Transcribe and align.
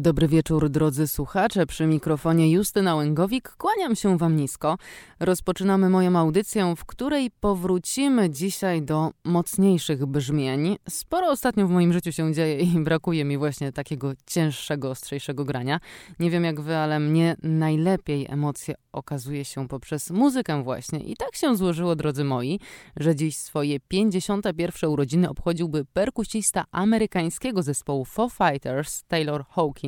Dobry 0.00 0.28
wieczór, 0.28 0.70
drodzy 0.70 1.08
słuchacze. 1.08 1.66
Przy 1.66 1.86
mikrofonie 1.86 2.50
Justyna 2.50 2.96
Łęgowik. 2.96 3.48
Kłaniam 3.48 3.96
się 3.96 4.18
Wam 4.18 4.36
nisko. 4.36 4.78
Rozpoczynamy 5.20 5.90
moją 5.90 6.16
audycję, 6.16 6.74
w 6.76 6.84
której 6.84 7.30
powrócimy 7.40 8.30
dzisiaj 8.30 8.82
do 8.82 9.10
mocniejszych 9.24 10.06
brzmień. 10.06 10.76
Sporo 10.88 11.28
ostatnio 11.28 11.66
w 11.66 11.70
moim 11.70 11.92
życiu 11.92 12.12
się 12.12 12.34
dzieje 12.34 12.60
i 12.60 12.80
brakuje 12.88 13.24
mi 13.24 13.38
właśnie 13.38 13.72
takiego 13.72 14.12
cięższego, 14.26 14.90
ostrzejszego 14.90 15.44
grania. 15.44 15.80
Nie 16.18 16.30
wiem 16.30 16.44
jak 16.44 16.60
Wy, 16.60 16.76
ale 16.76 17.00
mnie 17.00 17.36
najlepiej 17.42 18.26
emocje 18.28 18.74
okazuje 18.92 19.44
się 19.44 19.68
poprzez 19.68 20.10
muzykę 20.10 20.62
właśnie. 20.62 20.98
I 20.98 21.16
tak 21.16 21.36
się 21.36 21.56
złożyło, 21.56 21.96
drodzy 21.96 22.24
moi, 22.24 22.60
że 22.96 23.16
dziś 23.16 23.36
swoje 23.36 23.80
51. 23.80 24.90
urodziny 24.90 25.28
obchodziłby 25.28 25.84
perkusista 25.84 26.64
amerykańskiego 26.70 27.62
zespołu 27.62 28.04
Foo 28.04 28.28
Fighters, 28.28 29.04
Taylor 29.04 29.44
Hawkins, 29.48 29.87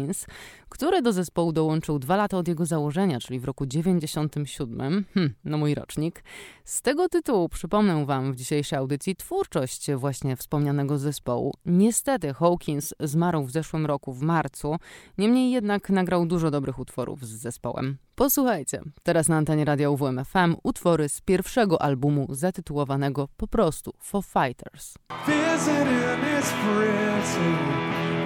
który 0.68 1.02
do 1.02 1.12
zespołu 1.12 1.52
dołączył 1.52 1.98
dwa 1.98 2.16
lata 2.16 2.36
od 2.36 2.48
jego 2.48 2.66
założenia, 2.66 3.20
czyli 3.20 3.40
w 3.40 3.44
roku 3.44 3.66
97. 3.66 5.04
Hm, 5.14 5.34
no 5.44 5.58
mój 5.58 5.74
rocznik. 5.74 6.24
Z 6.64 6.82
tego 6.82 7.08
tytułu 7.08 7.48
przypomnę 7.48 8.06
wam 8.06 8.32
w 8.32 8.36
dzisiejszej 8.36 8.78
audycji 8.78 9.16
twórczość 9.16 9.92
właśnie 9.92 10.36
wspomnianego 10.36 10.98
zespołu. 10.98 11.54
Niestety 11.66 12.34
Hawkins 12.34 12.94
zmarł 13.00 13.44
w 13.44 13.50
zeszłym 13.50 13.86
roku 13.86 14.12
w 14.12 14.22
marcu, 14.22 14.76
niemniej 15.18 15.50
jednak 15.50 15.90
nagrał 15.90 16.26
dużo 16.26 16.50
dobrych 16.50 16.78
utworów 16.78 17.26
z 17.26 17.30
zespołem. 17.30 17.98
Posłuchajcie, 18.14 18.82
teraz 19.02 19.28
na 19.28 19.36
antenie 19.36 19.64
radia 19.64 19.90
UWM 19.90 20.24
FM 20.24 20.56
utwory 20.62 21.08
z 21.08 21.20
pierwszego 21.20 21.82
albumu 21.82 22.26
zatytułowanego 22.30 23.28
po 23.36 23.46
prostu 23.46 23.92
For 23.98 24.24
Fighters. 24.24 24.94
Visiting 25.26 26.40
is 26.40 26.52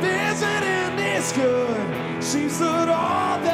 visiting 0.01 0.74
is 1.25 1.33
good. 1.33 2.23
Seems 2.23 2.59
that 2.59 2.89
all 2.89 3.41
they 3.41 3.54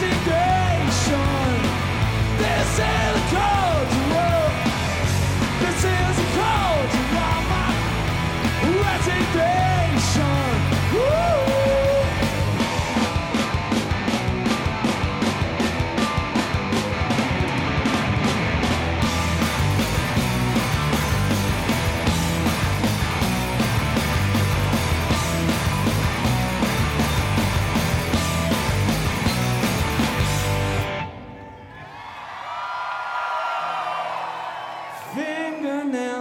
passing 0.00 0.24
day. 0.24 0.49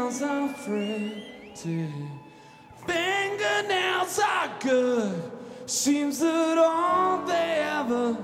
Fingernails 0.10 0.22
are 0.24 0.54
pretty. 0.64 1.88
Fingernails 2.88 4.20
are 4.20 4.50
good. 4.60 5.32
Seems 5.68 6.18
that 6.20 6.58
all 6.58 7.24
they 7.28 7.62
ever 7.62 8.18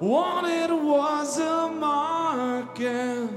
wanted 0.00 0.70
was 0.70 1.38
a 1.38 1.68
market. 1.70 3.30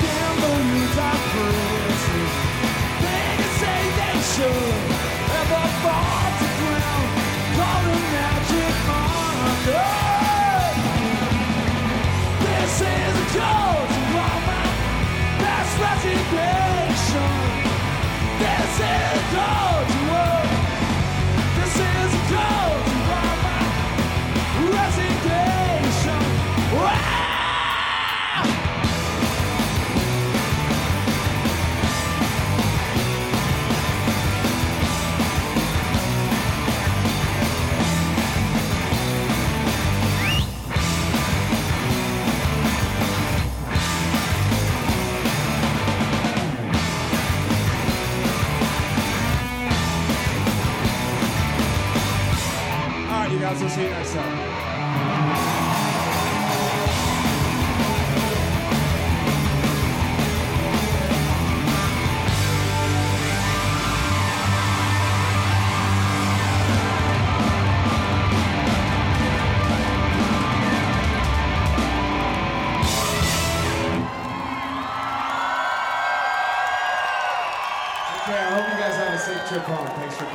Gamblers 0.00 0.96
are 0.98 1.20
pretty. 1.34 2.24
They 3.02 3.26
can 3.36 3.50
say 3.60 3.80
they 3.98 4.20
should. 4.32 4.93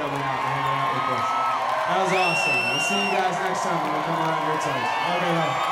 Coming 0.10 0.26
out 0.26 0.42
and 0.42 0.50
hanging 0.58 0.80
out 0.82 0.92
with 0.98 1.18
us. 1.18 1.28
That 1.86 1.98
was 2.02 2.14
awesome. 2.18 2.62
We'll 2.70 2.86
see 2.90 2.98
you 2.98 3.12
guys 3.14 3.36
next 3.46 3.62
time 3.62 3.78
when 3.84 3.94
we 3.94 4.02
come 4.10 4.18
around 4.18 4.44
your 4.50 4.58
toes. 4.58 4.90
Okay. 5.14 5.70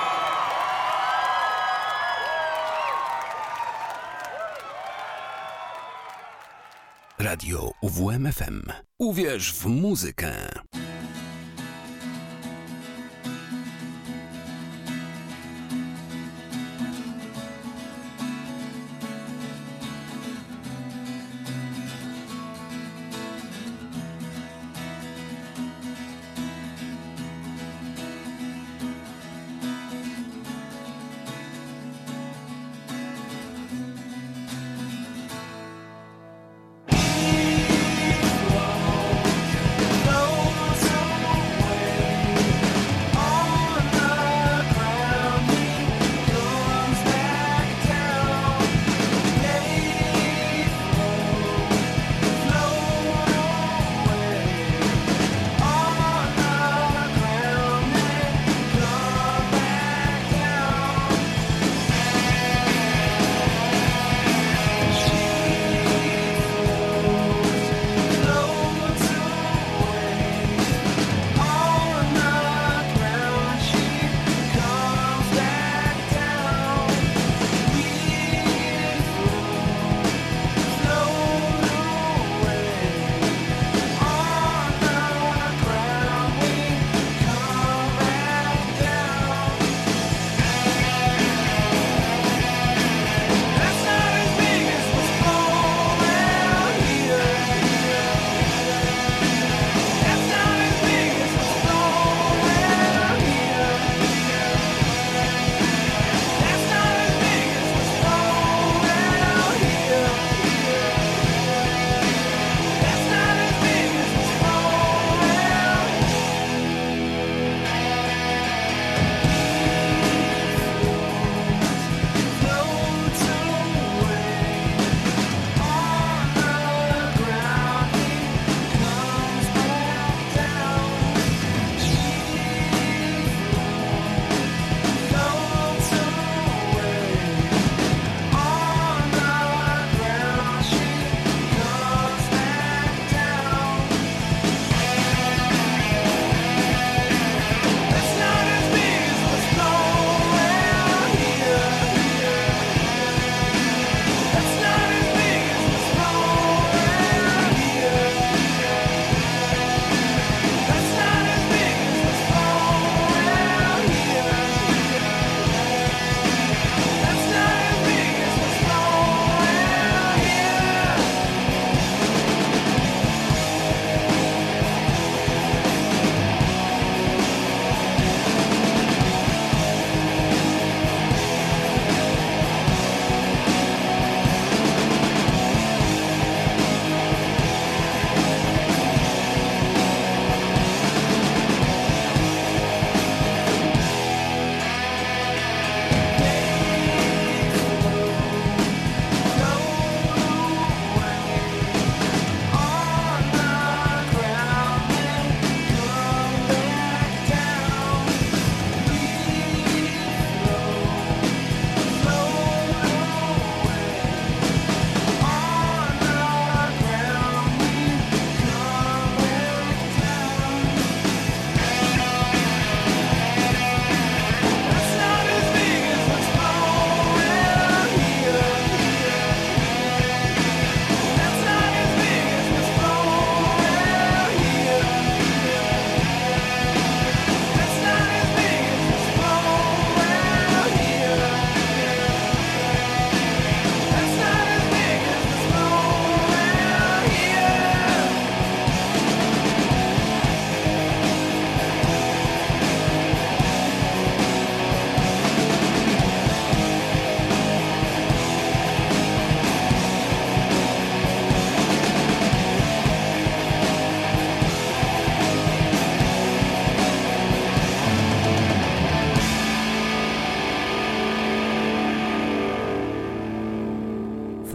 Radio 7.18 7.72
UWMFM. 7.82 8.62
Uwierz 9.00 9.54
w 9.54 9.66
muzykę. 9.66 10.52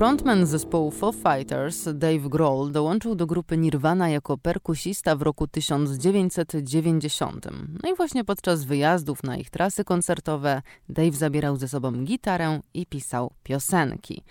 Frontman 0.02 0.46
zespołu 0.46 0.90
Foo 0.90 1.12
Fighters, 1.12 1.88
Dave 1.94 2.28
Grohl, 2.28 2.72
dołączył 2.72 3.14
do 3.14 3.26
grupy 3.26 3.56
Nirvana 3.56 4.08
jako 4.08 4.38
perkusista 4.38 5.16
w 5.16 5.22
roku 5.22 5.46
1990. 5.46 7.46
No 7.82 7.90
i 7.90 7.96
właśnie 7.96 8.24
podczas 8.24 8.64
wyjazdów 8.64 9.22
na 9.22 9.36
ich 9.36 9.50
trasy 9.50 9.84
koncertowe 9.84 10.62
Dave 10.88 11.12
zabierał 11.12 11.56
ze 11.56 11.68
sobą 11.68 11.92
gitarę 11.92 12.60
i 12.74 12.86
pisał 12.86 13.30
piosenki. 13.42 14.22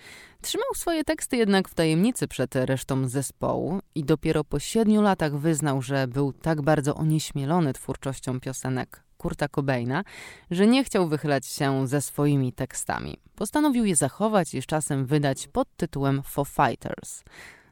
Trzymał 0.42 0.74
swoje 0.74 1.04
teksty 1.04 1.36
jednak 1.36 1.68
w 1.68 1.74
tajemnicy 1.74 2.28
przed 2.28 2.56
resztą 2.56 3.08
zespołu 3.08 3.80
i 3.94 4.04
dopiero 4.04 4.44
po 4.44 4.58
siedmiu 4.58 5.02
latach 5.02 5.38
wyznał, 5.38 5.82
że 5.82 6.08
był 6.08 6.32
tak 6.32 6.62
bardzo 6.62 6.94
onieśmielony 6.94 7.72
twórczością 7.72 8.40
piosenek 8.40 9.02
Kurta 9.22 9.48
Cobaina, 9.48 10.04
że 10.50 10.66
nie 10.66 10.84
chciał 10.84 11.08
wychylać 11.08 11.46
się 11.46 11.88
ze 11.88 12.00
swoimi 12.00 12.52
tekstami. 12.52 13.16
Postanowił 13.34 13.84
je 13.84 13.96
zachować 13.96 14.54
i 14.54 14.62
z 14.62 14.66
czasem 14.66 15.06
wydać 15.06 15.48
pod 15.48 15.68
tytułem 15.76 16.22
For 16.22 16.46
Fighters. 16.48 17.22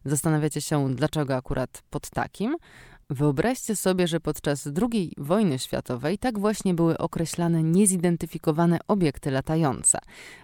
Zastanawiacie 0.05 0.61
się, 0.61 0.95
dlaczego 0.95 1.37
akurat 1.37 1.83
pod 1.91 2.11
takim? 2.11 2.57
Wyobraźcie 3.11 3.77
sobie, 3.77 4.09
że 4.09 4.21
podczas 4.21 4.69
II 4.93 5.15
wojny 5.19 5.59
światowej 5.59 6.19
tak 6.19 6.39
właśnie 6.39 6.75
były 6.75 6.99
określane 6.99 7.63
niezidentyfikowane 7.63 8.79
obiekty 8.89 9.31
latające. 9.31 9.99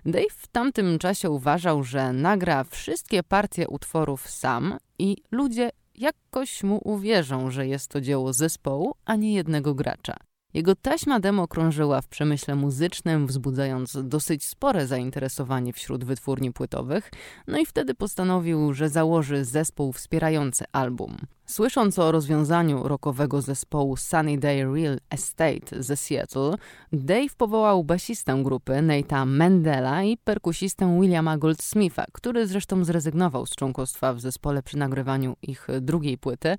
Dave 0.06 0.34
w 0.36 0.46
tamtym 0.46 0.98
czasie 0.98 1.30
uważał, 1.30 1.84
że 1.84 2.12
nagra 2.12 2.64
wszystkie 2.64 3.22
partie 3.22 3.68
utworów 3.68 4.30
sam 4.30 4.76
i 4.98 5.16
ludzie 5.30 5.70
jakoś 5.94 6.62
mu 6.62 6.80
uwierzą, 6.84 7.50
że 7.50 7.66
jest 7.66 7.90
to 7.90 8.00
dzieło 8.00 8.32
zespołu, 8.32 8.94
a 9.04 9.16
nie 9.16 9.34
jednego 9.34 9.75
gracza. 9.75 10.16
Jego 10.56 10.75
taśma 10.75 11.20
demo 11.20 11.48
krążyła 11.48 12.00
w 12.00 12.08
przemyśle 12.08 12.54
muzycznym, 12.54 13.26
wzbudzając 13.26 13.98
dosyć 14.02 14.44
spore 14.44 14.86
zainteresowanie 14.86 15.72
wśród 15.72 16.04
wytwórni 16.04 16.52
płytowych, 16.52 17.10
no 17.46 17.58
i 17.58 17.66
wtedy 17.66 17.94
postanowił, 17.94 18.72
że 18.72 18.88
założy 18.88 19.44
zespół 19.44 19.92
wspierający 19.92 20.64
album. 20.72 21.16
Słysząc 21.47 21.99
o 21.99 22.12
rozwiązaniu 22.12 22.88
rockowego 22.88 23.43
zespołu 23.43 23.97
Sunny 23.97 24.38
Day 24.38 24.75
Real 24.75 24.99
Estate 25.11 25.83
ze 25.83 25.97
Seattle, 25.97 26.55
Dave 26.93 27.35
powołał 27.37 27.85
basistę 27.85 28.43
grupy 28.43 28.73
Nate'a 28.73 29.26
Mendela 29.26 30.03
i 30.03 30.17
perkusistę 30.17 31.00
Williama 31.00 31.38
Goldsmitha, 31.38 32.05
który 32.12 32.47
zresztą 32.47 32.85
zrezygnował 32.85 33.47
z 33.47 33.50
członkostwa 33.50 34.15
w 34.15 34.21
zespole 34.21 34.62
przy 34.62 34.79
nagrywaniu 34.79 35.37
ich 35.43 35.67
drugiej 35.81 36.19
płyty. 36.19 36.57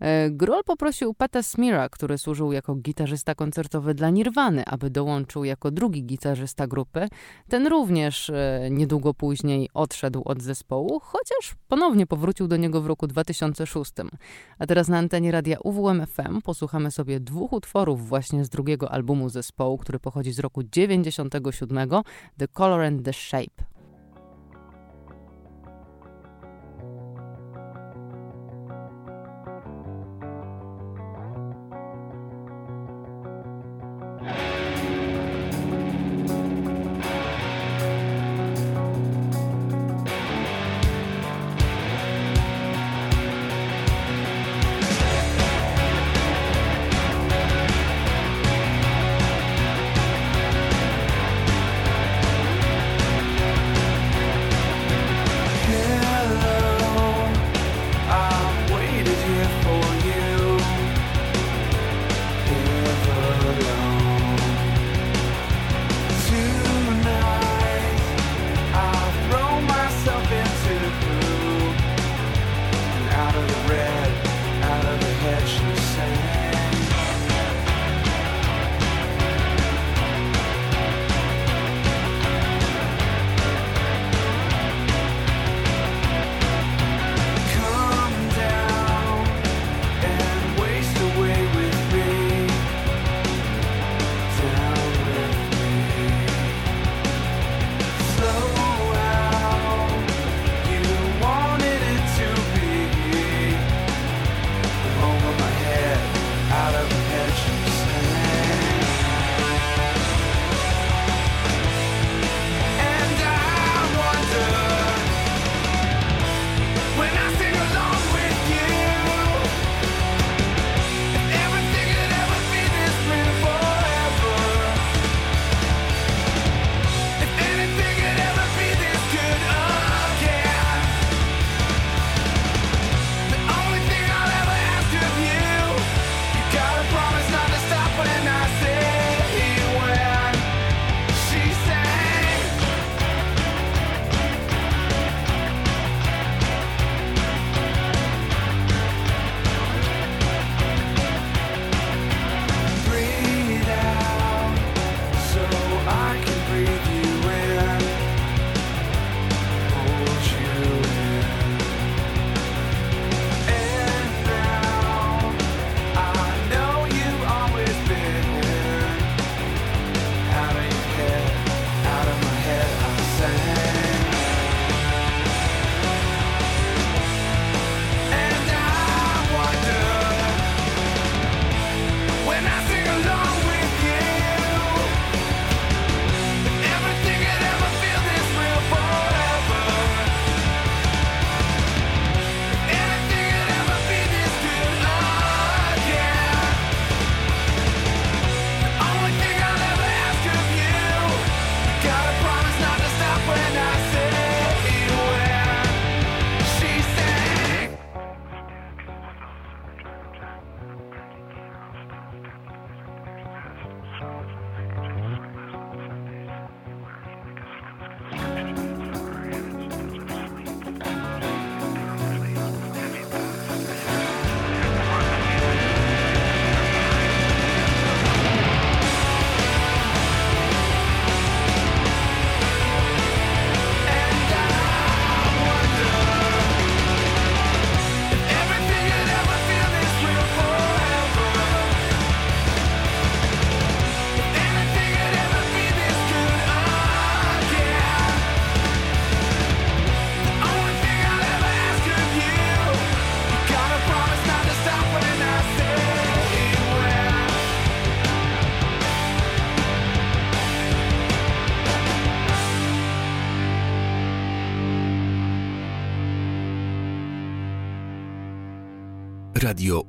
E, 0.00 0.30
Grohl 0.30 0.64
poprosił 0.64 1.14
Pata 1.14 1.42
Smira, 1.42 1.88
który 1.88 2.18
służył 2.18 2.52
jako 2.52 2.74
gitarzysta 2.74 3.34
koncertowy 3.34 3.94
dla 3.94 4.10
Nirwany, 4.10 4.64
aby 4.66 4.90
dołączył 4.90 5.44
jako 5.44 5.70
drugi 5.70 6.04
gitarzysta 6.04 6.66
grupy. 6.66 7.08
Ten 7.48 7.66
również 7.66 8.30
e, 8.30 8.68
niedługo 8.70 9.14
później 9.14 9.68
odszedł 9.74 10.22
od 10.24 10.42
zespołu, 10.42 11.00
chociaż 11.02 11.54
ponownie 11.68 12.06
powrócił 12.06 12.48
do 12.48 12.56
niego 12.56 12.80
w 12.80 12.86
roku 12.86 13.06
2006. 13.06 13.92
A 14.58 14.66
teraz 14.66 14.88
na 14.88 14.98
antenie 14.98 15.32
radia 15.32 15.58
UWM 15.64 16.06
FM 16.06 16.40
posłuchamy 16.42 16.90
sobie 16.90 17.20
dwóch 17.20 17.52
utworów 17.52 18.08
właśnie 18.08 18.44
z 18.44 18.48
drugiego 18.48 18.92
albumu 18.92 19.28
zespołu, 19.28 19.78
który 19.78 19.98
pochodzi 19.98 20.32
z 20.32 20.38
roku 20.38 20.62
97, 20.62 21.90
The 22.38 22.48
Color 22.48 22.80
and 22.80 23.04
the 23.04 23.12
Shape. 23.12 23.69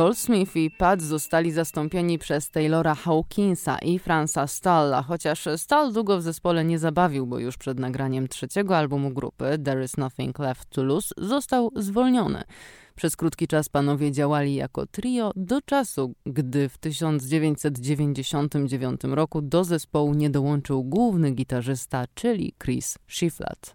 Goldsmith 0.00 0.56
i 0.56 0.70
Pat 0.70 1.02
zostali 1.02 1.52
zastąpieni 1.52 2.18
przez 2.18 2.50
Taylora 2.50 2.94
Hawkinsa 2.94 3.78
i 3.78 3.98
Franza 3.98 4.46
Stalla, 4.46 5.02
chociaż 5.02 5.48
Stall 5.56 5.92
długo 5.92 6.18
w 6.18 6.22
zespole 6.22 6.64
nie 6.64 6.78
zabawił, 6.78 7.26
bo 7.26 7.38
już 7.38 7.56
przed 7.56 7.78
nagraniem 7.78 8.28
trzeciego 8.28 8.76
albumu 8.76 9.10
grupy 9.10 9.58
There 9.64 9.84
Is 9.84 9.96
Nothing 9.96 10.38
Left 10.38 10.70
to 10.70 10.82
Lose 10.82 11.14
został 11.18 11.70
zwolniony. 11.76 12.42
Przez 12.94 13.16
krótki 13.16 13.46
czas 13.46 13.68
panowie 13.68 14.12
działali 14.12 14.54
jako 14.54 14.86
trio 14.86 15.32
do 15.36 15.62
czasu, 15.62 16.14
gdy 16.26 16.68
w 16.68 16.78
1999 16.78 19.00
roku 19.04 19.42
do 19.42 19.64
zespołu 19.64 20.14
nie 20.14 20.30
dołączył 20.30 20.84
główny 20.84 21.30
gitarzysta, 21.30 22.04
czyli 22.14 22.54
Chris 22.62 22.98
Shiflett. 23.08 23.74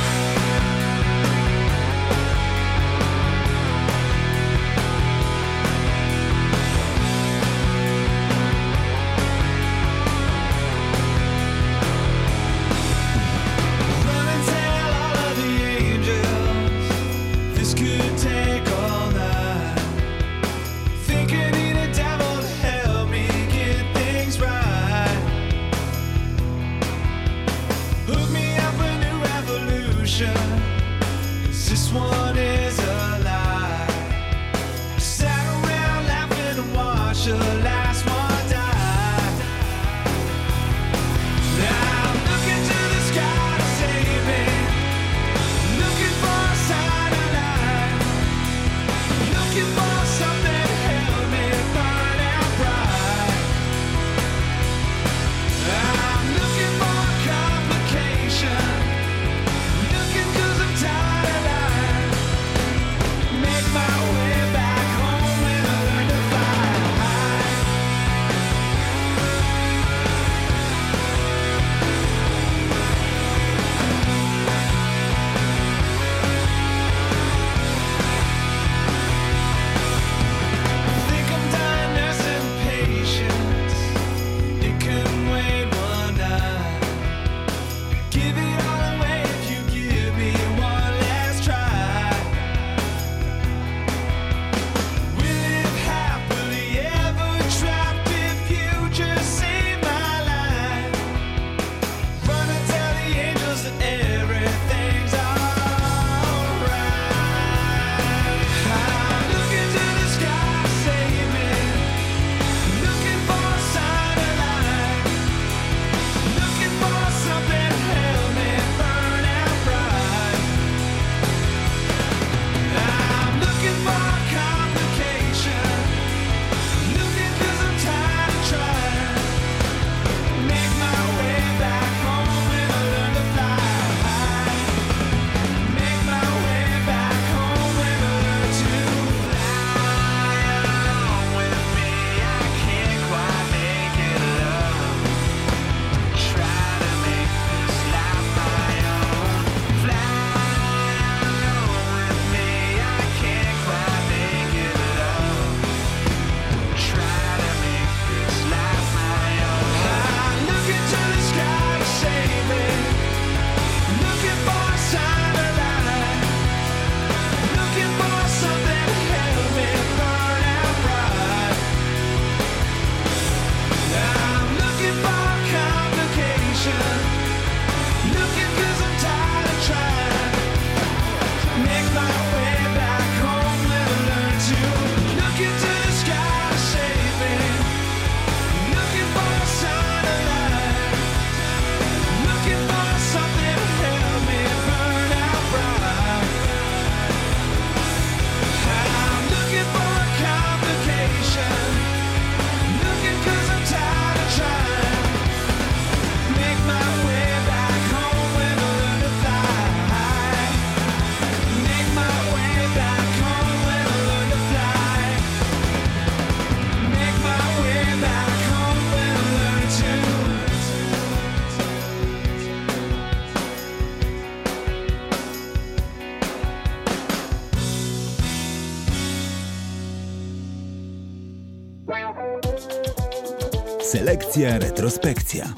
Selekcja 234.31 234.59
retrospekcja. 234.59 235.53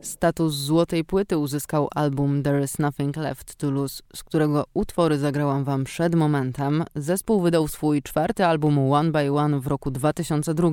Status 0.00 0.54
złotej 0.54 1.04
płyty 1.04 1.38
uzyskał 1.38 1.88
album 1.94 2.42
There 2.42 2.64
is 2.64 2.78
Nothing 2.78 3.16
Left 3.16 3.56
to 3.56 3.70
Lose, 3.70 4.02
z 4.14 4.22
którego 4.22 4.64
utwory 4.74 5.18
zagrałam 5.18 5.64
wam 5.64 5.84
przed 5.84 6.14
momentem. 6.14 6.84
Zespół 6.94 7.40
wydał 7.40 7.68
swój 7.68 8.02
czwarty 8.02 8.46
album 8.46 8.92
One 8.92 9.10
by 9.10 9.32
One 9.32 9.60
w 9.60 9.66
roku 9.66 9.90
2002. 9.90 10.70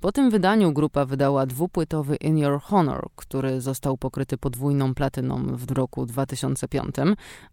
Po 0.00 0.12
tym 0.12 0.30
wydaniu 0.30 0.72
grupa 0.72 1.04
wydała 1.04 1.46
dwupłytowy 1.46 2.16
In 2.16 2.38
Your 2.38 2.60
Honor, 2.60 3.08
który 3.16 3.60
został 3.60 3.96
pokryty 3.96 4.38
podwójną 4.38 4.94
platyną 4.94 5.56
w 5.56 5.70
roku 5.70 6.06
2005. 6.06 6.94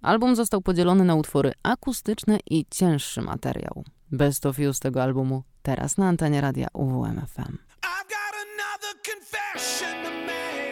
Album 0.02 0.36
został 0.36 0.62
podzielony 0.62 1.06
na 1.06 1.16
utwory 1.16 1.52
akustyczne 1.64 2.38
i 2.50 2.66
cięższy 2.70 3.22
materiał. 3.22 3.84
Best 4.12 4.46
of 4.46 4.60
You 4.60 4.74
z 4.74 4.80
tego 4.80 5.04
albumu 5.04 5.44
teraz 5.62 5.98
na 5.98 6.08
antenie 6.08 6.42
radia 6.42 6.68
UWMFM. 6.74 7.58
confession 9.04 10.04
to 10.04 10.12
make. 10.26 10.69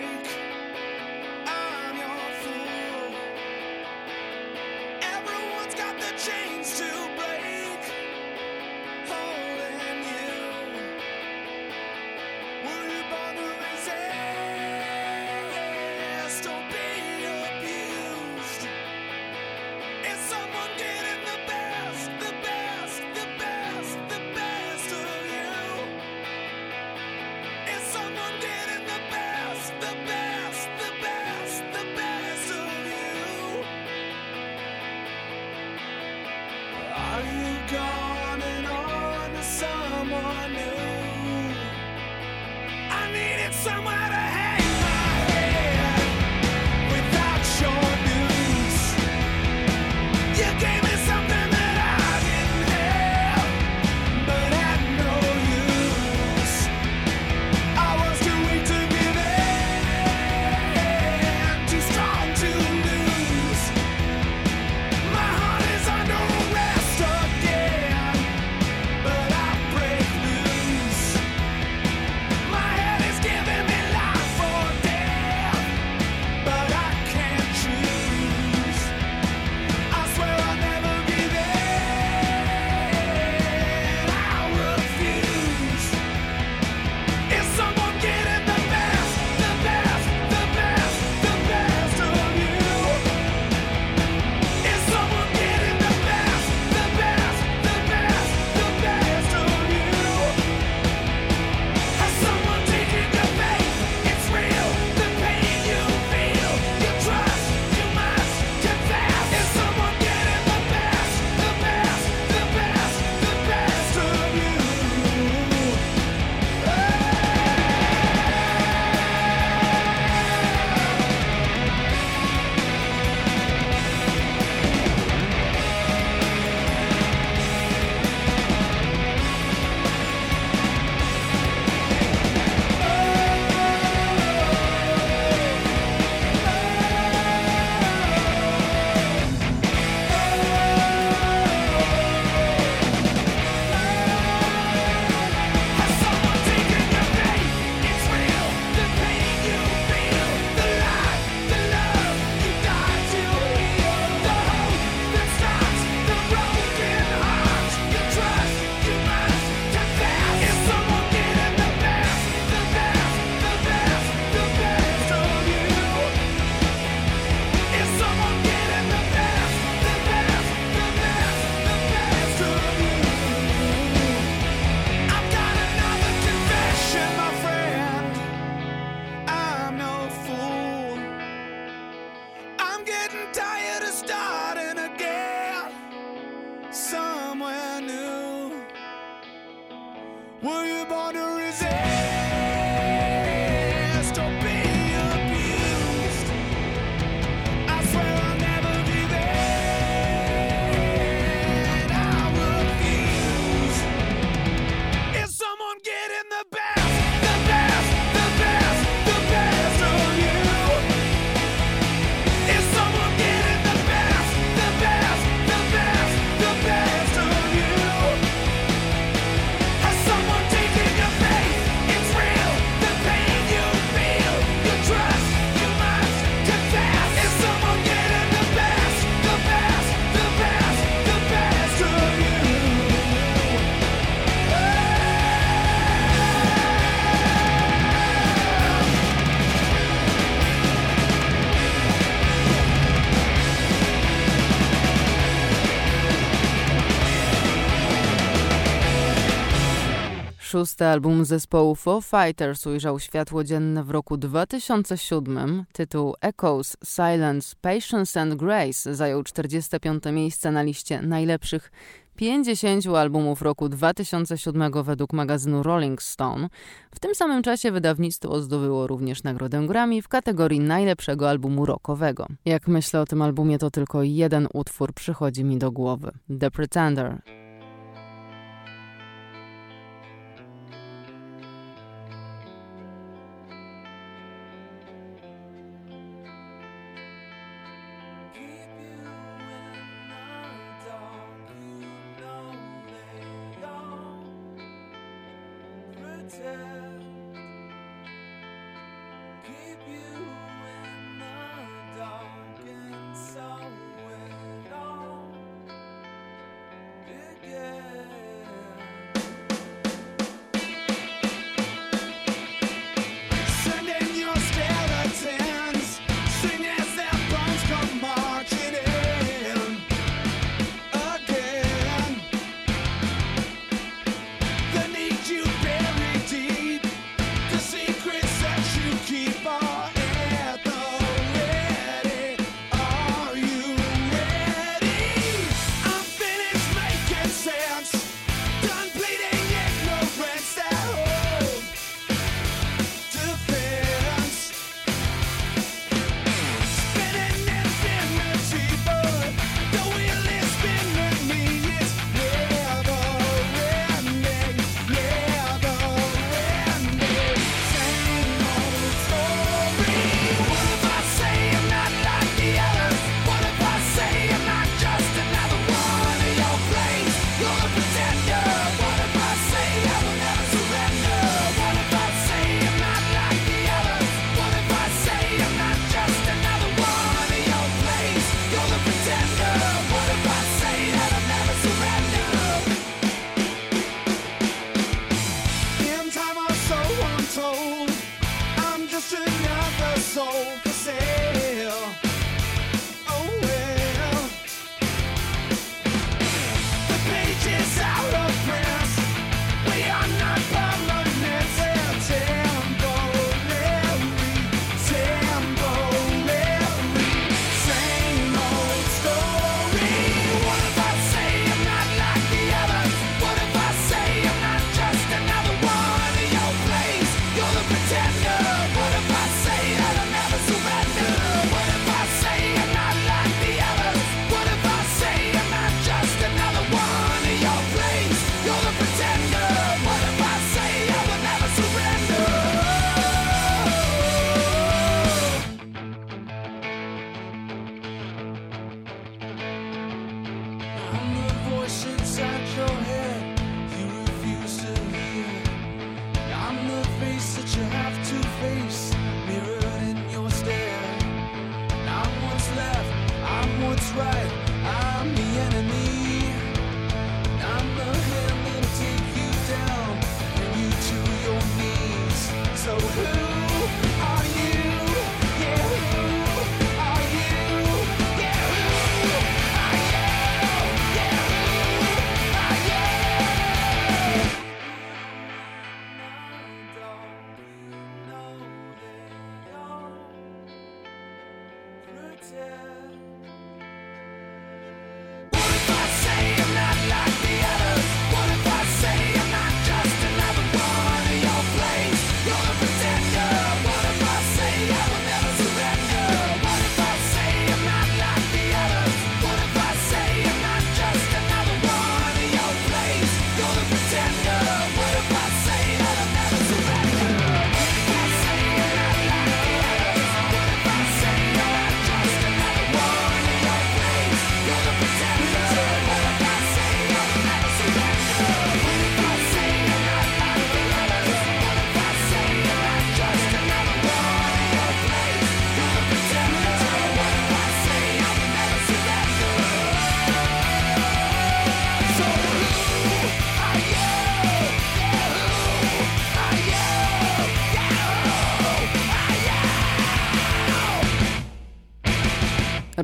Szósty 250.58 250.86
album 250.86 251.26
zespołu 251.26 251.76
Foo 251.76 252.02
Fighters 252.02 252.68
ujrzał 252.68 253.00
światło 253.00 253.44
dzienne 253.44 253.84
w 253.84 253.92
roku 253.92 254.18
2007. 254.18 255.66
Tytuł 255.74 256.16
Echoes, 256.22 256.78
Silence, 256.86 257.56
Patience 257.62 258.22
and 258.22 258.36
Grace 258.36 258.96
zajął 258.96 259.24
45. 259.24 260.04
miejsce 260.12 260.52
na 260.52 260.62
liście 260.62 261.02
najlepszych 261.02 261.72
50 262.16 262.86
albumów 262.88 263.42
roku 263.42 263.70
2007 263.70 264.84
według 264.84 265.14
magazynu 265.14 265.64
Rolling 265.64 266.02
Stone. 266.02 266.50
W 266.96 267.00
tym 267.00 267.16
samym 267.16 267.44
czasie 267.44 267.72
wydawnictwo 267.72 268.42
zdobyło 268.42 268.88
również 268.88 269.24
nagrodę 269.24 269.68
Grammy 269.68 270.02
w 270.02 270.08
kategorii 270.08 270.60
najlepszego 270.60 271.30
albumu 271.30 271.66
rockowego. 271.66 272.28
Jak 272.46 272.68
myślę 272.68 273.02
o 273.02 273.06
tym 273.06 273.22
albumie, 273.22 273.58
to 273.58 273.72
tylko 273.72 274.04
jeden 274.04 274.48
utwór 274.54 274.94
przychodzi 274.94 275.44
mi 275.44 275.58
do 275.58 275.72
głowy: 275.72 276.12
The 276.40 276.52
Pretender. 276.52 277.22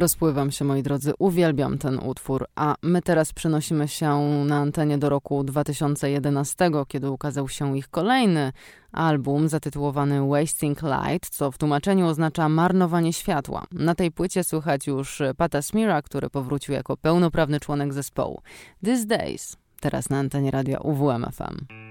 Rozpływam 0.04 0.52
się, 0.52 0.66
moi 0.66 0.84
drodzy, 0.84 1.14
uwielbiam 1.20 1.78
ten 1.78 2.00
utwór, 2.00 2.46
a 2.56 2.76
my 2.82 3.02
teraz 3.02 3.34
przenosimy 3.34 3.88
się 3.88 4.20
na 4.46 4.58
antenie 4.58 4.98
do 4.98 5.10
roku 5.10 5.44
2011, 5.44 6.72
kiedy 6.88 7.10
ukazał 7.10 7.50
się 7.50 7.78
ich 7.78 7.90
kolejny 7.90 8.52
album 8.92 9.50
zatytułowany 9.50 10.28
Wasting 10.28 10.82
Light, 10.82 11.30
co 11.30 11.52
w 11.52 11.58
tłumaczeniu 11.58 12.08
oznacza 12.08 12.50
marnowanie 12.50 13.14
światła. 13.14 13.66
Na 13.72 13.96
tej 13.96 14.12
płycie 14.12 14.44
słychać 14.44 14.88
już 14.88 15.22
Pata 15.38 15.62
Smira, 15.62 16.02
który 16.02 16.30
powrócił 16.30 16.74
jako 16.74 16.98
pełnoprawny 16.98 17.60
członek 17.60 17.94
zespołu. 17.94 18.42
These 18.86 19.06
Days, 19.06 19.58
teraz 19.80 20.10
na 20.10 20.18
antenie 20.18 20.52
radia 20.52 20.80
UWMFM. 20.80 21.83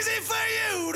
Easy 0.00 0.20
for 0.22 0.34
you 0.34 0.89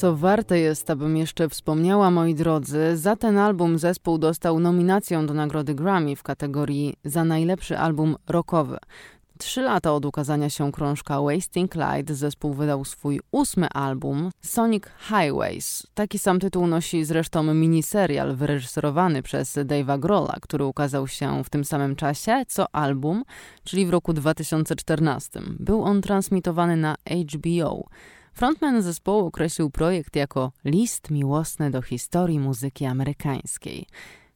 Co 0.00 0.16
warte 0.16 0.58
jest, 0.58 0.90
abym 0.90 1.16
jeszcze 1.16 1.48
wspomniała, 1.48 2.10
moi 2.10 2.34
drodzy, 2.34 2.96
za 2.96 3.16
ten 3.16 3.38
album 3.38 3.78
zespół 3.78 4.18
dostał 4.18 4.60
nominację 4.60 5.26
do 5.26 5.34
nagrody 5.34 5.74
Grammy 5.74 6.16
w 6.16 6.22
kategorii 6.22 6.94
za 7.04 7.24
najlepszy 7.24 7.78
album 7.78 8.16
rockowy. 8.28 8.78
Trzy 9.38 9.62
lata 9.62 9.92
od 9.92 10.04
ukazania 10.04 10.50
się 10.50 10.72
krążka 10.72 11.20
Wasting 11.20 11.74
Light 11.74 12.12
zespół 12.12 12.52
wydał 12.54 12.84
swój 12.84 13.20
ósmy 13.32 13.68
album 13.68 14.30
Sonic 14.40 14.84
Highways. 14.98 15.86
Taki 15.94 16.18
sam 16.18 16.40
tytuł 16.40 16.66
nosi 16.66 17.04
zresztą 17.04 17.54
miniserial 17.54 18.36
wyreżyserowany 18.36 19.22
przez 19.22 19.56
Dave'a 19.56 20.00
Grola, 20.00 20.36
który 20.42 20.64
ukazał 20.64 21.08
się 21.08 21.44
w 21.44 21.50
tym 21.50 21.64
samym 21.64 21.96
czasie 21.96 22.42
co 22.48 22.74
album, 22.74 23.24
czyli 23.64 23.86
w 23.86 23.90
roku 23.90 24.12
2014. 24.12 25.40
Był 25.58 25.82
on 25.82 26.02
transmitowany 26.02 26.76
na 26.76 26.96
HBO. 27.32 27.84
Frontman 28.36 28.82
zespołu 28.82 29.26
określił 29.26 29.70
projekt 29.70 30.16
jako 30.16 30.52
list 30.64 31.10
miłosny 31.10 31.70
do 31.70 31.82
historii 31.82 32.38
muzyki 32.38 32.84
amerykańskiej. 32.84 33.86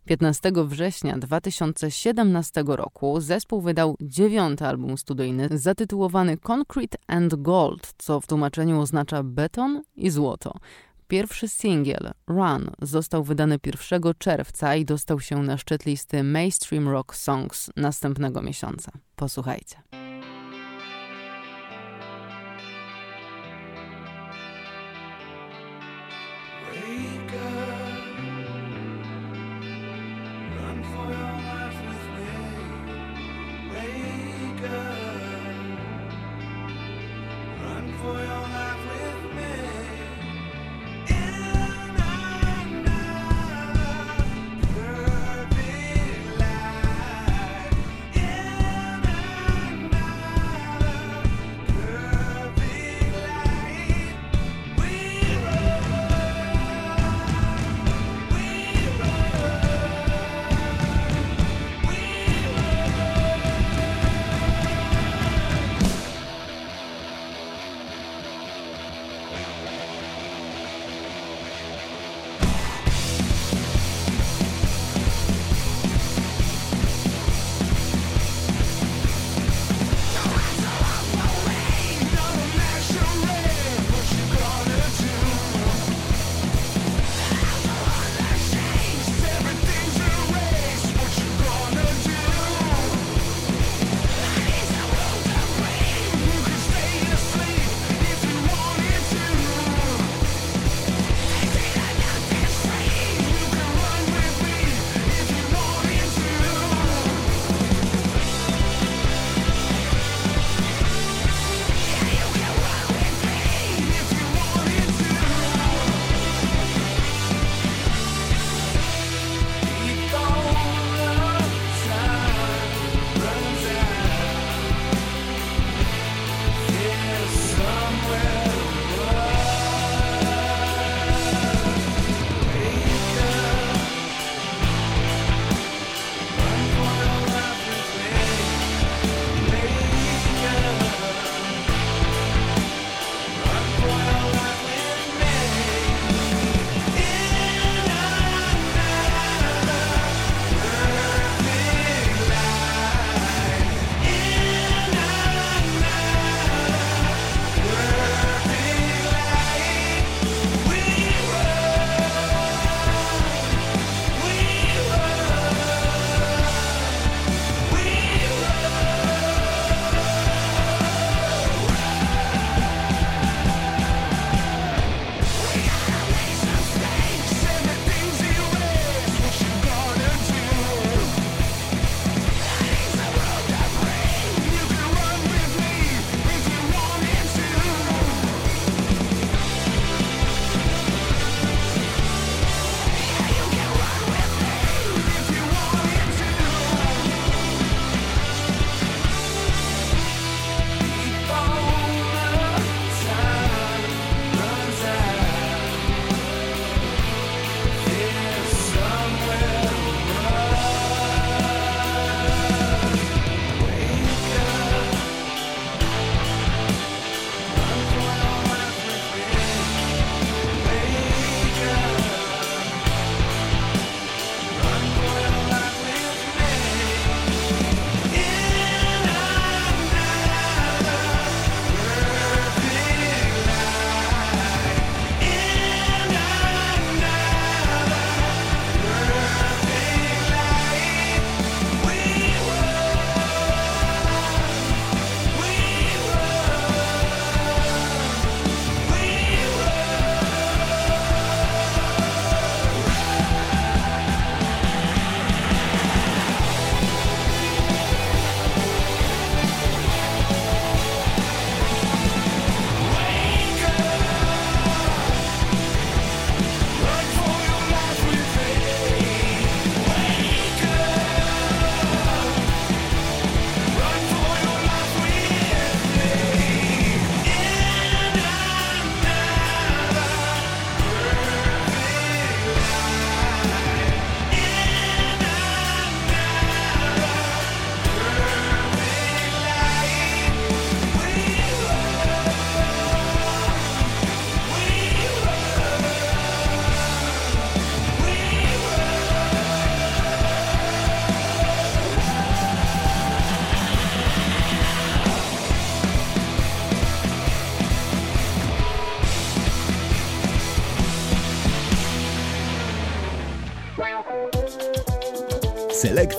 15 0.05 0.53
września 0.65 1.19
2017 1.19 2.65
roku 2.67 3.21
zespół 3.21 3.61
wydał 3.61 3.97
dziewiąty 4.01 4.67
album 4.67 4.99
studyjny 4.99 5.49
zatytułowany 5.51 6.37
Concrete 6.37 6.99
and 7.07 7.35
Gold, 7.35 7.93
co 7.99 8.21
w 8.21 8.27
tłumaczeniu 8.27 8.81
oznacza 8.81 9.23
beton 9.23 9.83
i 9.97 10.11
złoto. 10.11 10.55
Pierwszy 11.09 11.49
singiel, 11.49 12.11
Run, 12.27 12.71
został 12.83 13.25
wydany 13.25 13.59
1 13.91 14.03
czerwca 14.19 14.77
i 14.77 14.85
dostał 14.85 15.21
się 15.21 15.43
na 15.43 15.59
szczyt 15.59 15.87
listy 15.87 16.23
Mainstream 16.23 16.89
Rock 16.89 17.15
Songs 17.15 17.71
następnego 17.77 18.43
miesiąca. 18.43 18.93
Posłuchajcie. 19.17 20.00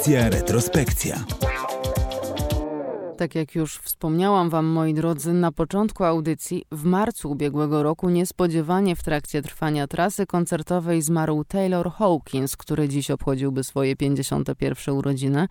Retrospekcja. 0.08 1.26
Tak 3.18 3.36
jak 3.36 3.56
już 3.56 3.78
wspomniałam 3.78 4.50
Wam, 4.50 4.66
moi 4.66 4.94
drodzy, 4.94 5.34
na 5.34 5.52
początku 5.52 6.04
audycji, 6.04 6.66
w 6.72 6.84
marcu 6.84 7.32
ubiegłego 7.32 7.84
roku 7.84 8.10
niespodziewanie 8.10 8.96
w 8.96 9.04
trakcie 9.04 9.42
trwania 9.42 9.88
trasy 9.88 10.26
koncertowej 10.26 11.02
zmarł 11.02 11.44
Taylor 11.44 11.92
Hawkins, 11.92 12.58
który 12.58 12.90
dziś 12.90 13.12
obchodziłby 13.12 13.64
swoje 13.64 13.96
51 13.96 14.96
urodziny. 14.96 15.48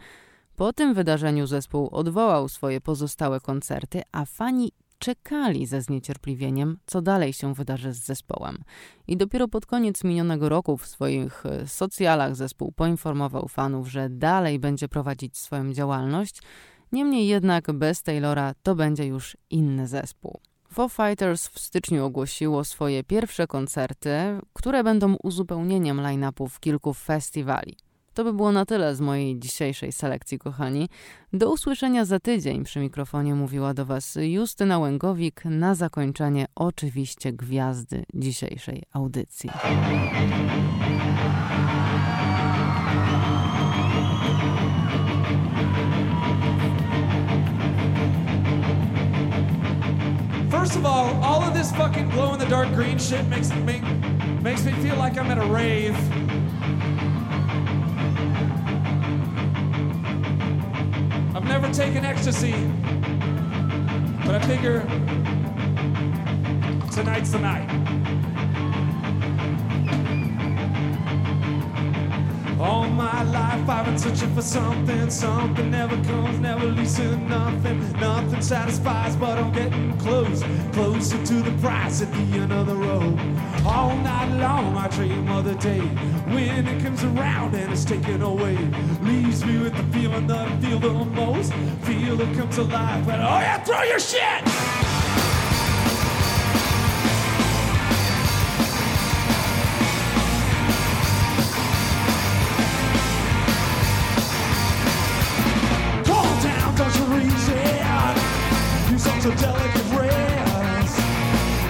Po 0.56 0.72
tym 0.72 0.94
wydarzeniu 0.94 1.46
zespół 1.46 1.88
odwołał 1.92 2.48
swoje 2.48 2.80
pozostałe 2.80 3.40
koncerty, 3.40 4.02
a 4.12 4.24
fani 4.24 4.72
czekali 5.00 5.66
ze 5.66 5.82
zniecierpliwieniem, 5.82 6.78
co 6.86 7.02
dalej 7.02 7.32
się 7.32 7.54
wydarzy 7.54 7.92
z 7.92 8.04
zespołem. 8.04 8.58
I 9.06 9.16
dopiero 9.16 9.48
pod 9.48 9.66
koniec 9.66 10.04
minionego 10.04 10.48
roku 10.48 10.76
w 10.76 10.86
swoich 10.86 11.46
e, 11.46 11.66
socjalach 11.66 12.36
zespół 12.36 12.72
poinformował 12.72 13.48
fanów, 13.48 13.88
że 13.88 14.10
dalej 14.10 14.58
będzie 14.58 14.88
prowadzić 14.88 15.38
swoją 15.38 15.72
działalność. 15.72 16.42
Niemniej 16.92 17.26
jednak 17.26 17.72
bez 17.72 18.02
Taylora 18.02 18.54
to 18.62 18.74
będzie 18.74 19.06
już 19.06 19.36
inny 19.50 19.88
zespół. 19.88 20.40
Foo 20.72 20.88
Fighters 20.88 21.48
w 21.48 21.58
styczniu 21.58 22.04
ogłosiło 22.04 22.64
swoje 22.64 23.04
pierwsze 23.04 23.46
koncerty, 23.46 24.10
które 24.52 24.84
będą 24.84 25.16
uzupełnieniem 25.22 26.00
line-upów 26.00 26.60
kilku 26.60 26.94
festiwali. 26.94 27.76
To 28.20 28.24
by 28.24 28.32
było 28.32 28.52
na 28.52 28.66
tyle 28.66 28.94
z 28.94 29.00
mojej 29.00 29.38
dzisiejszej 29.38 29.92
selekcji, 29.92 30.38
kochani. 30.38 30.88
Do 31.32 31.52
usłyszenia 31.52 32.04
za 32.04 32.20
tydzień. 32.20 32.64
Przy 32.64 32.80
mikrofonie 32.80 33.34
mówiła 33.34 33.74
do 33.74 33.86
Was 33.86 34.18
Justyna 34.22 34.78
Łęgowik. 34.78 35.44
Na 35.44 35.74
zakończenie 35.74 36.46
oczywiście 36.54 37.32
gwiazdy 37.32 38.04
dzisiejszej 38.14 38.82
audycji. 38.92 39.50
First 50.50 50.76
of 50.76 50.84
all, 50.84 51.24
all 51.24 51.48
of 51.48 51.54
this 51.54 51.72
fucking 51.72 52.10
glow 52.12 52.34
in 52.34 52.40
the 52.40 52.50
dark 52.50 52.74
green 52.74 52.98
shit 52.98 53.28
makes 53.28 53.50
make, 53.66 53.82
makes 54.42 54.64
me 54.64 54.72
feel 54.72 54.96
like 55.04 55.20
I'm 55.20 55.30
at 55.30 55.38
a 55.38 55.52
rave. 55.52 56.39
Never 61.50 61.72
taken 61.72 62.04
ecstasy, 62.04 62.52
but 64.24 64.36
I 64.36 64.40
figure 64.46 64.82
tonight's 66.92 67.32
the 67.32 67.40
night. 67.40 67.68
All 72.60 72.86
my 72.90 73.22
life 73.22 73.66
I've 73.70 73.86
been 73.86 73.98
searching 73.98 74.34
for 74.34 74.42
something, 74.42 75.08
something 75.08 75.70
never 75.70 75.96
comes, 76.04 76.38
never 76.40 76.66
leads 76.66 76.96
to 76.96 77.16
nothing. 77.16 77.90
Nothing 77.92 78.42
satisfies, 78.42 79.16
but 79.16 79.38
I'm 79.38 79.50
getting 79.50 79.96
close, 79.96 80.42
closer 80.74 81.24
to 81.24 81.34
the 81.42 81.52
prize 81.62 82.02
at 82.02 82.12
the 82.12 82.38
end 82.38 82.52
of 82.52 82.66
the 82.66 82.76
road. 82.76 83.18
All 83.64 83.96
night 83.96 84.30
long 84.38 84.76
I 84.76 84.88
dream 84.88 85.26
of 85.30 85.44
the 85.46 85.54
day 85.54 85.80
when 85.80 86.68
it 86.68 86.82
comes 86.82 87.02
around 87.02 87.54
and 87.54 87.72
it's 87.72 87.86
taken 87.86 88.20
away. 88.20 88.58
Leaves 89.00 89.42
me 89.42 89.56
with 89.56 89.74
the 89.74 89.98
feeling 89.98 90.26
that 90.26 90.46
I 90.46 90.56
feel 90.58 90.78
the 90.78 90.92
most, 90.92 91.54
feel 91.84 92.20
it 92.20 92.36
comes 92.36 92.58
alive. 92.58 93.08
And 93.08 93.22
oh 93.22 93.40
yeah, 93.40 93.64
throw 93.64 93.82
your 93.84 93.98
shit! 93.98 95.29
A 109.20 109.22
delicate 109.36 109.88
rest. 109.92 110.98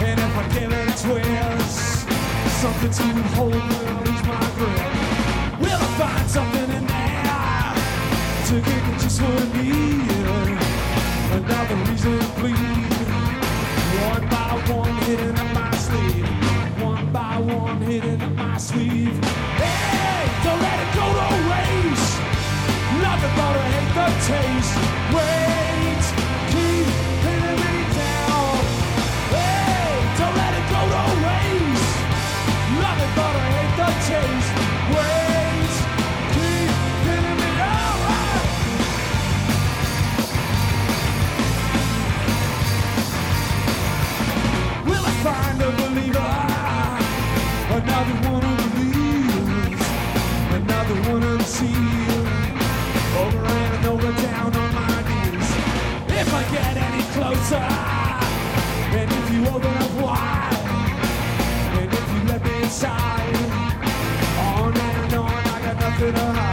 And 0.06 0.20
if 0.20 0.36
I 0.38 0.42
give 0.54 0.70
it 0.72 0.88
a 0.88 0.92
twist, 1.02 2.06
something 2.60 2.92
to 2.92 3.02
hold 3.34 3.52
will 3.52 4.02
lose 4.06 4.22
my 4.22 4.38
grip. 4.54 4.92
Will 5.58 5.80
I 5.82 5.88
find 5.98 6.30
something 6.30 6.70
in 6.70 6.86
there 6.86 7.74
to 8.46 8.54
give 8.54 8.82
me 8.86 8.92
just 9.02 9.20
what 9.20 9.34
I 9.34 9.44
need? 9.60 10.58
Another 11.32 11.78
reason 11.90 12.14
to 12.20 12.26
bleed. 12.38 12.54
One 14.06 14.24
by 14.28 14.50
one, 14.72 14.96
hidden 15.02 15.34
up 15.36 15.50
my 15.52 15.70
sleeve. 15.76 16.28
One 16.80 17.06
by 17.12 17.34
one, 17.38 17.80
hitting 17.80 18.22
up 18.22 18.30
my 18.30 18.56
sleeve. 18.58 19.18
Hey, 19.58 20.22
don't 20.44 20.60
let 20.62 20.78
it 20.84 20.90
go 20.94 21.06
to 21.18 21.28
waste. 21.50 22.14
Nothing 23.02 23.34
but 23.34 23.54
I 23.58 23.66
hate 23.74 23.92
the 23.98 24.06
taste. 24.30 24.74
Wait, 25.14 25.29
I 66.02 66.10
got 66.12 66.49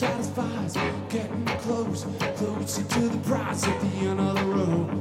satisfies. 0.00 0.72
Getting 1.10 1.44
close, 1.58 2.06
closer 2.36 2.82
to 2.82 3.00
the 3.00 3.18
prize 3.18 3.64
at 3.64 3.80
the 3.82 4.08
end 4.08 4.18
of 4.18 4.34
the 4.34 4.44
road. 4.46 4.99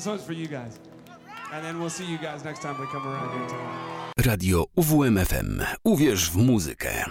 This 0.00 0.06
one's 0.06 0.24
for 0.24 0.32
you 0.32 0.46
guys. 0.46 0.80
And 1.52 1.62
then 1.62 1.78
we'll 1.78 1.90
see 1.90 2.06
you 2.06 2.16
guys 2.16 2.42
next 2.42 2.62
time 2.62 2.80
we 2.80 2.86
come 2.86 3.06
around 3.06 3.38
here. 3.38 4.24
Radio 4.24 4.64
UWMFM. 4.76 5.64
Uwierz 5.84 6.30
w 6.30 6.36
muzykę. 6.36 7.04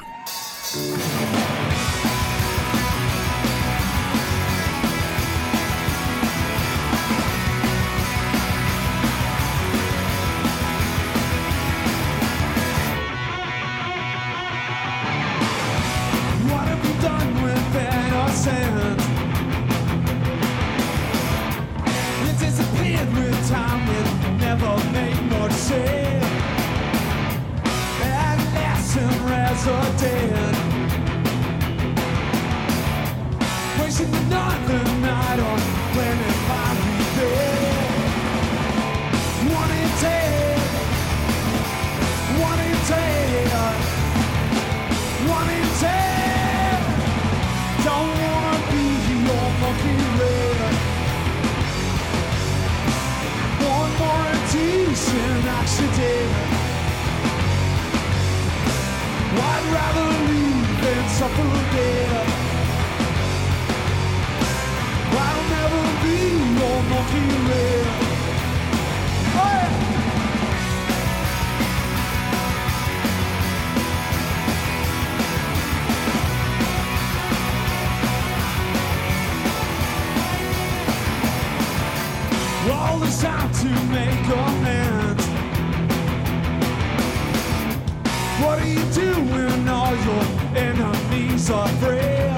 What 88.42 88.64
do 88.64 88.70
you 88.70 88.84
do 88.94 89.22
when 89.32 89.68
all 89.68 89.94
your 89.96 90.39
enemies 90.56 91.50
are 91.50 91.66
afraid? 91.66 92.32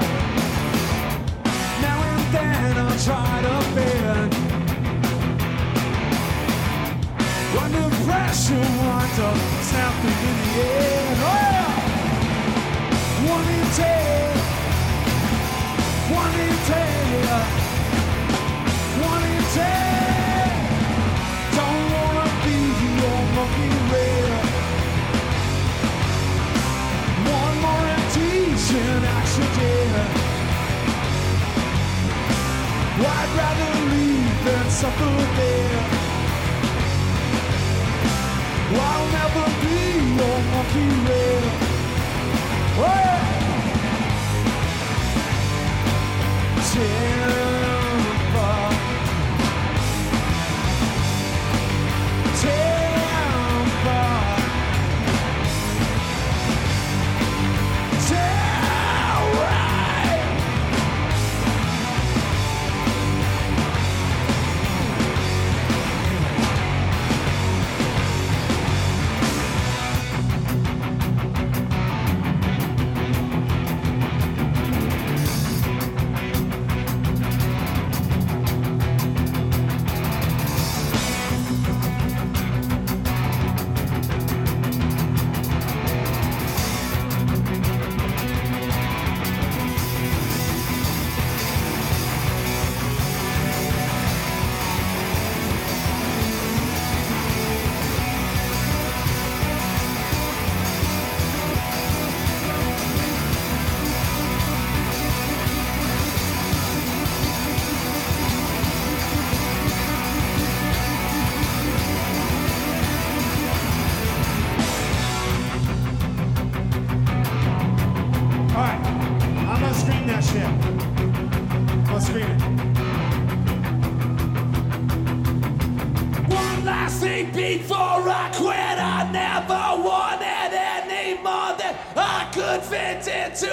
Now 1.80 1.98
and 2.10 2.24
then 2.34 2.76
I 2.78 2.96
try 3.06 3.42
to 3.46 3.56
bend. 3.74 4.32
Under 7.62 7.88
pressure, 8.04 8.66
wind 8.80 9.18
up 9.28 9.38
snapping 9.68 10.20
in 10.28 10.36
the 10.42 10.50
air. 10.60 11.16
Oh, 11.18 11.36
yeah. 11.52 11.70
One 13.32 13.46
in 13.56 13.66
ten. 13.78 14.36
One 16.12 16.34
in 16.40 16.56
ten. 16.66 17.51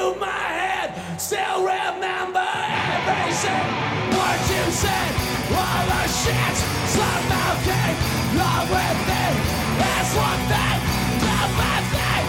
Into 0.09 0.19
my 0.19 0.27
head. 0.27 1.19
Still 1.19 1.59
remember 1.59 2.39
everything. 2.39 3.65
What 4.15 4.39
you 4.49 4.63
said, 4.71 5.11
all 5.51 5.85
the 5.85 6.03
shit. 6.07 6.55
Somehow 6.89 7.51
came 7.67 7.97
along 8.35 8.69
with 8.69 8.99
me. 9.07 9.25
That's 9.79 10.15
one 10.15 10.41
thing, 10.51 10.79
not 11.25 11.49
my 11.57 11.77
thing. 11.93 12.25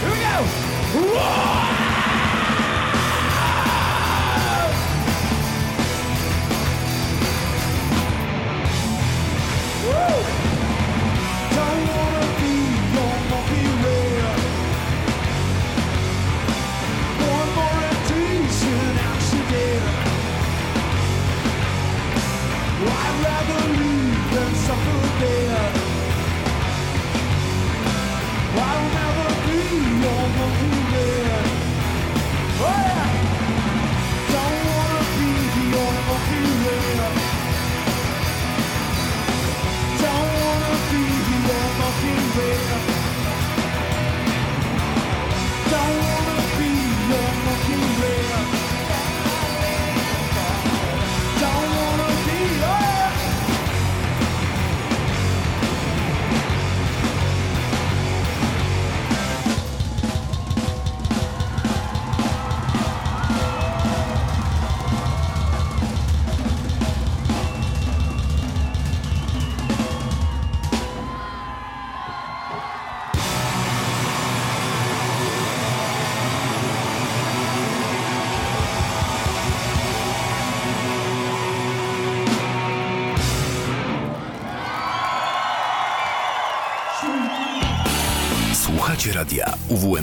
Here 0.00 0.10
we 0.10 0.20
go. 0.20 1.18
Whoa! 1.18 1.57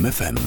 UWMFM. 0.06 0.38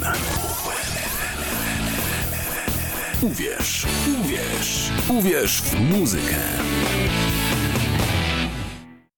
Uwierz, 3.23 3.87
uwierz, 4.21 4.91
uwierz 5.09 5.63
w 5.63 5.81
muzykę. 5.81 6.37